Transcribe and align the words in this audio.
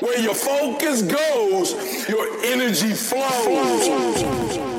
Where 0.00 0.20
your 0.20 0.34
focus 0.34 1.00
goes, 1.00 1.72
your 2.06 2.26
energy 2.44 2.92
flows. 2.92 4.69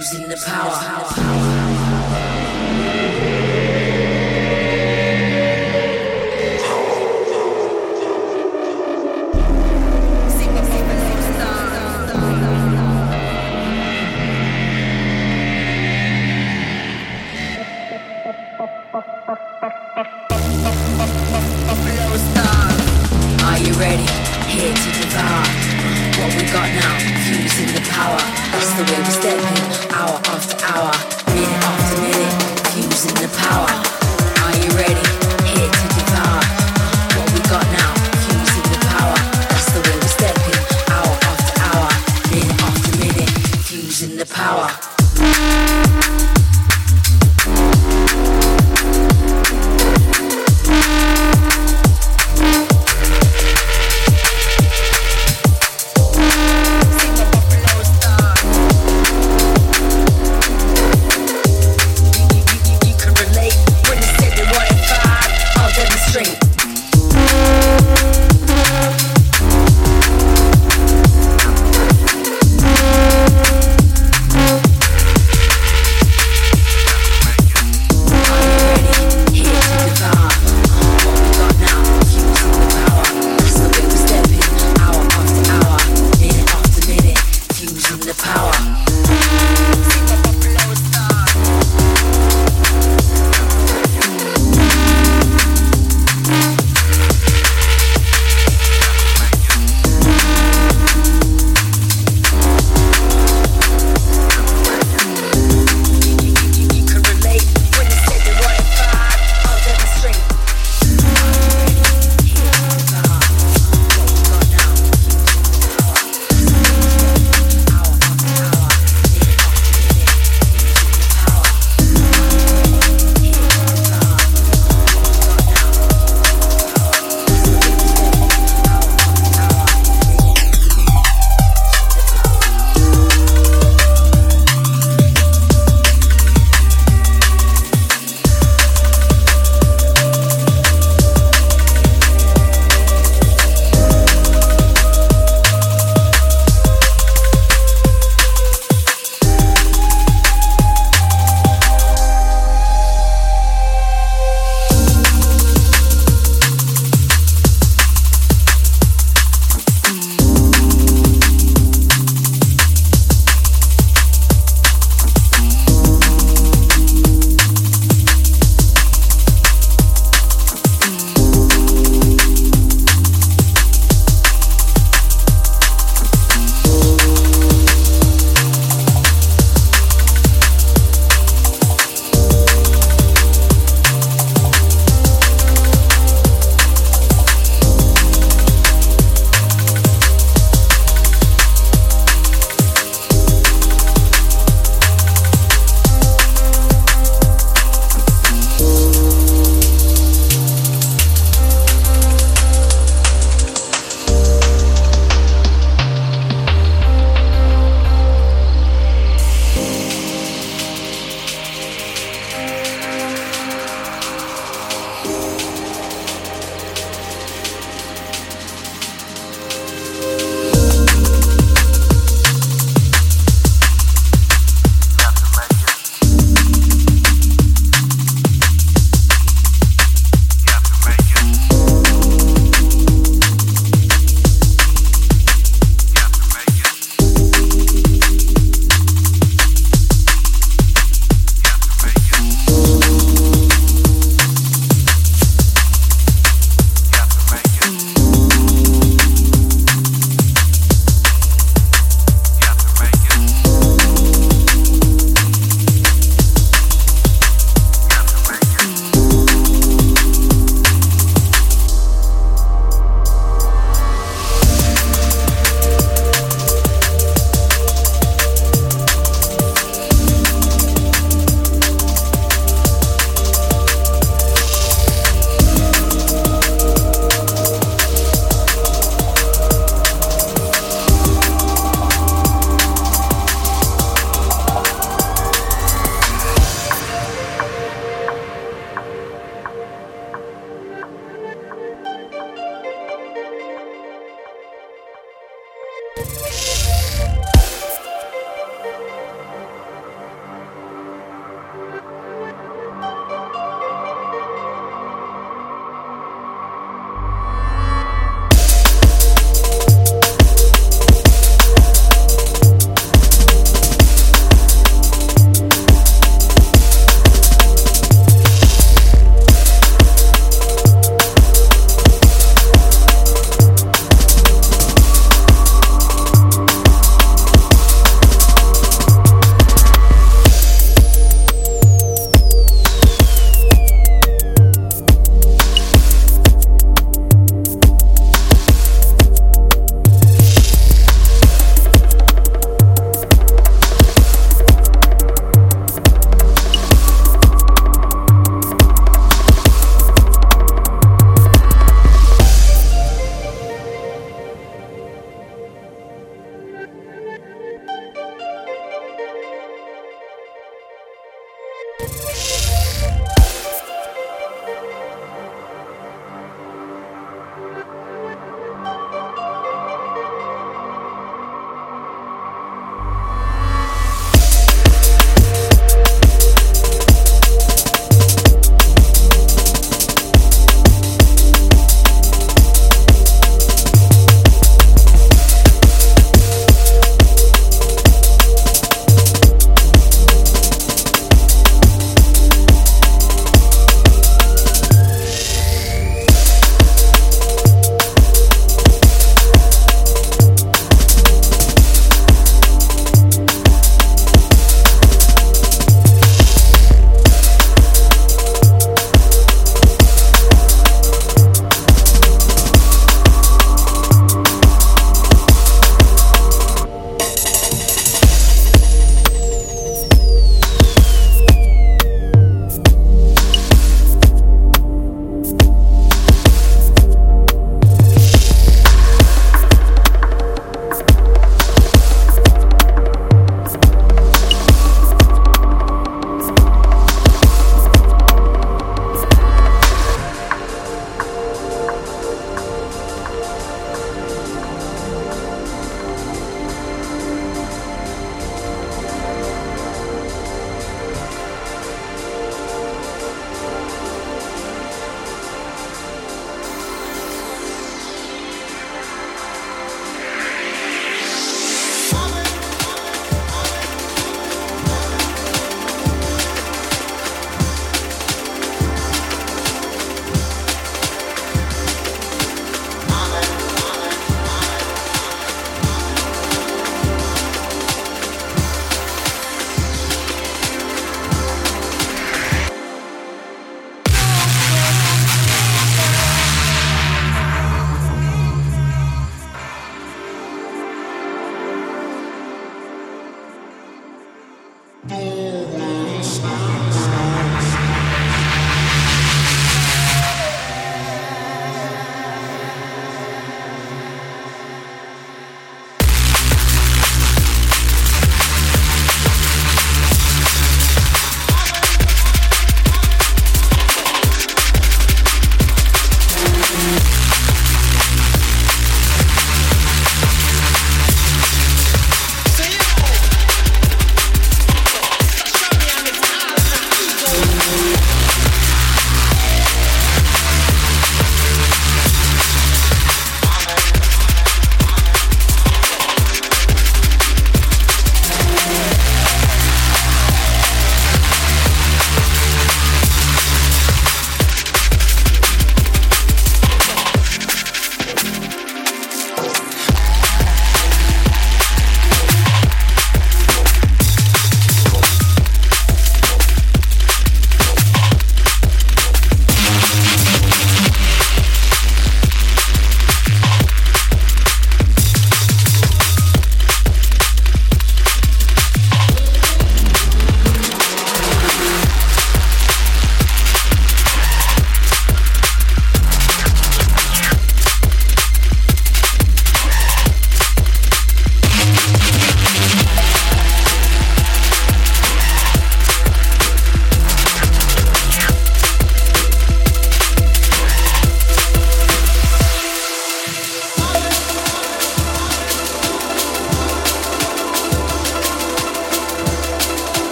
using 0.00 0.28
the 0.28 0.36
power. 0.36 0.70
power, 0.70 1.04
power, 1.04 1.14
power. 1.14 1.79
got 26.52 26.68
now, 26.74 26.98
using 27.30 27.66
the 27.74 27.80
power. 27.90 28.18
That's 28.50 28.72
the 28.74 28.82
way 28.82 28.98
we 28.98 29.10
step 29.10 29.38
in 29.38 29.94
our 29.94 30.29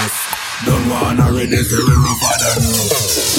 Don't 0.00 0.88
wanna 0.88 1.28
ready, 1.32 1.56
say 1.60 1.76
we 1.76 1.92
rougher 1.92 2.36
than 2.40 2.64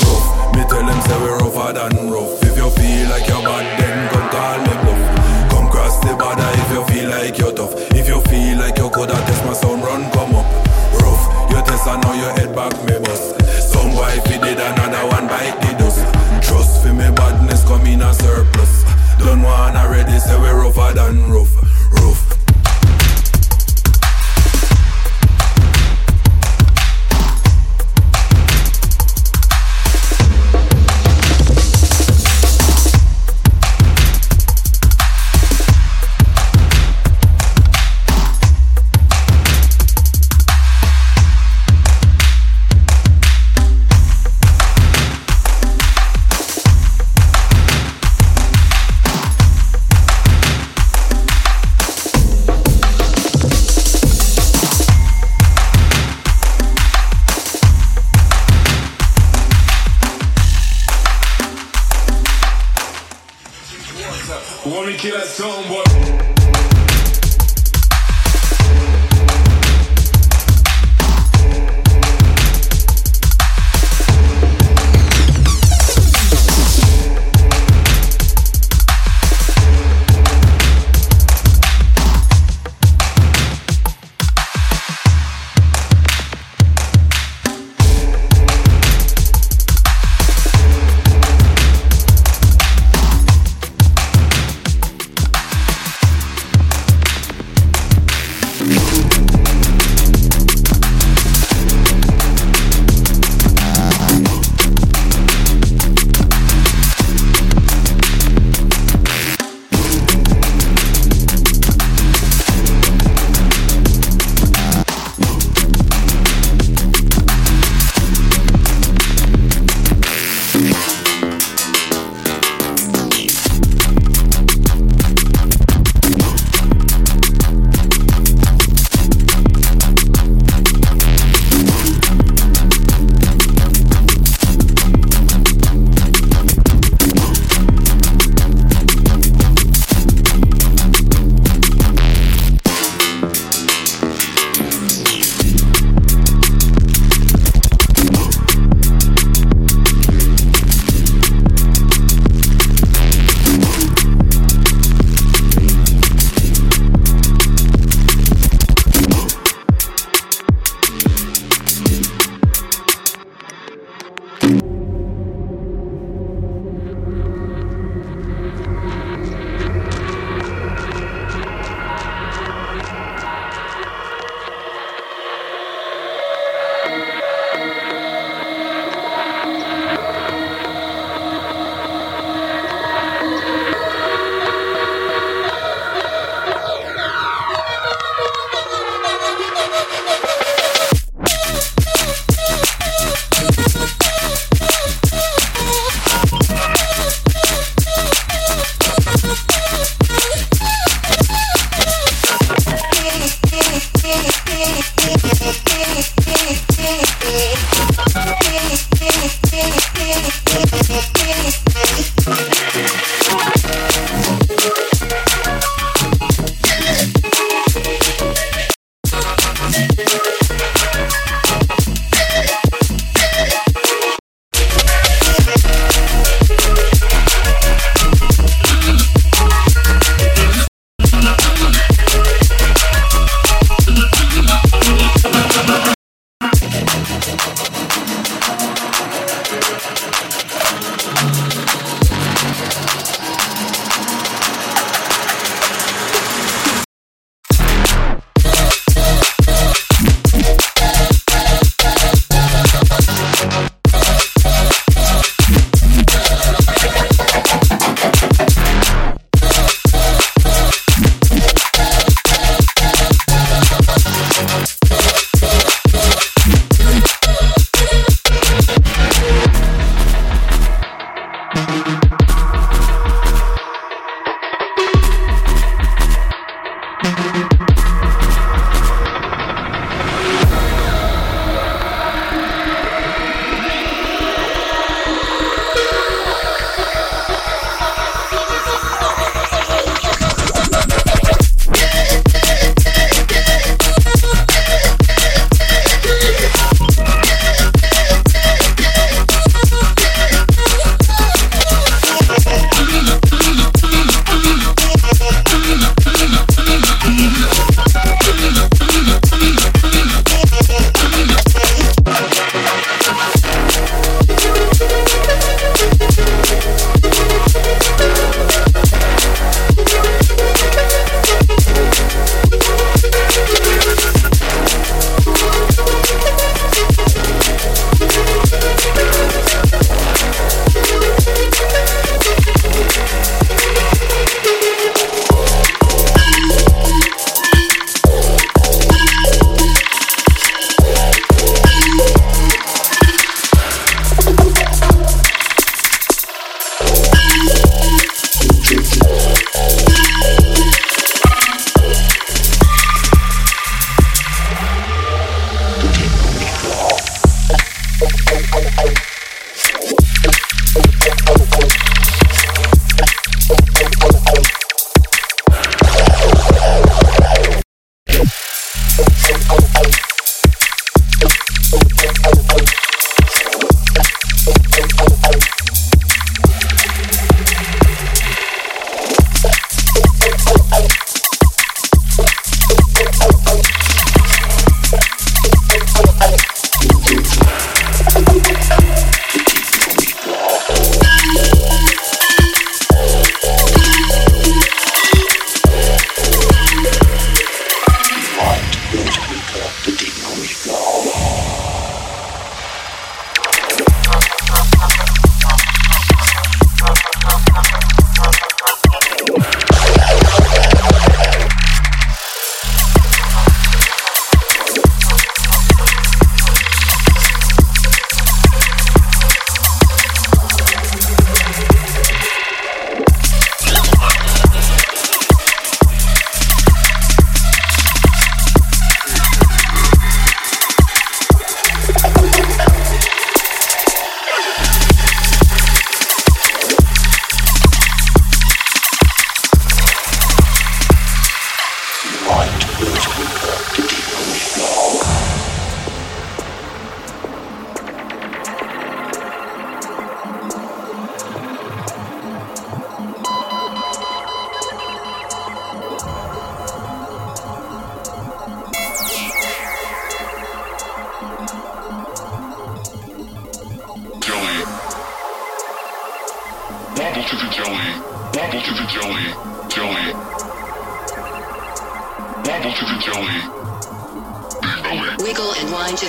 rough. 0.05 0.53
Me 0.53 0.61
tell 0.69 0.85
them 0.85 1.01
say 1.01 1.17
we 1.21 1.29
rougher 1.41 1.73
than 1.73 2.11
rough. 2.11 2.37
If 2.43 2.55
you 2.57 2.69
feel 2.77 3.09
like 3.09 3.27
you're 3.27 3.41
bad, 3.41 3.65
then 3.81 4.09
come 4.13 4.29
call 4.29 4.57
me 4.61 4.73
bluff. 4.85 5.01
Come 5.49 5.67
cross 5.73 5.97
the 6.05 6.13
border 6.13 6.49
if 6.61 6.69
you 6.69 6.83
feel 6.85 7.09
like 7.09 7.37
you're 7.37 7.53
tough. 7.53 7.73
If 7.97 8.07
you 8.07 8.21
feel 8.29 8.59
like 8.59 8.77
you 8.77 8.89
coulda 8.89 9.17
test 9.25 9.45
my 9.45 9.53
sound, 9.53 9.81
run 9.83 10.05
come 10.11 10.35
up. 10.37 10.45
Rough, 11.01 11.23
you 11.49 11.61
test 11.65 11.87
I 11.87 11.97
know 12.01 12.13
your 12.13 12.33
head 12.37 12.53
back 12.55 12.73
me 12.85 12.97
bust. 13.05 13.41
Some 13.73 13.89
if 14.17 14.25
he 14.29 14.37
did 14.37 14.59
another 14.61 15.05
one 15.09 15.25
bite 15.25 15.57
the 15.65 15.71
dust. 15.81 16.05
Trust 16.45 16.83
for 16.83 16.93
me 16.93 17.09
badness 17.09 17.65
come 17.65 17.85
in 17.87 18.01
a 18.01 18.13
surplus. 18.13 18.85
Don't 19.17 19.41
wanna 19.41 19.89
ready, 19.89 20.17
say 20.19 20.37
we 20.37 20.49
rougher 20.49 20.93
than 20.93 21.25
rough, 21.31 21.57
rough. 22.01 22.20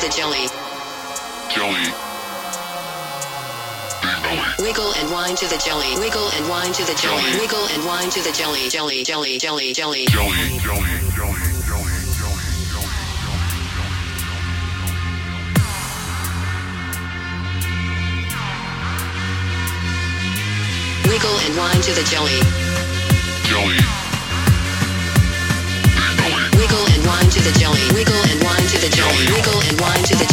the 0.02 0.08
jelly. 0.08 0.48
Jelly. 1.54 1.86
Wiggle 4.58 4.92
and 4.98 5.12
wine 5.12 5.36
to 5.36 5.46
the 5.46 5.62
jelly. 5.64 5.94
Wiggle 5.96 6.28
and 6.34 6.48
wine 6.48 6.72
to 6.72 6.82
the 6.84 6.94
jelly. 6.94 7.22
Wiggle 7.38 7.68
and 7.70 7.86
wine 7.86 8.10
to 8.10 8.20
the 8.20 8.32
jelly. 8.32 8.68
Jelly, 8.68 9.04
jelly, 9.04 9.38
jelly, 9.38 9.72
jelly. 9.72 10.06
Jelly, 10.06 10.58
jelly, 10.58 10.58
jelly. 10.58 11.38
Wiggle 21.06 21.38
and 21.46 21.56
wine 21.56 21.80
to 21.80 21.92
the 21.94 22.02
jelly. 22.10 22.42
Jelly. 23.46 23.78
Wiggle 26.58 26.86
and 26.90 27.06
wine 27.06 27.30
to 27.30 27.40
the 27.40 27.52
jelly. 27.56 27.80
Wiggle 27.94 28.22
and 28.30 28.42
wine. 28.42 28.62
Wiggle 28.94 29.62
and 29.62 29.81
Wine 29.81 30.02
to 30.05 30.14
the 30.16 30.32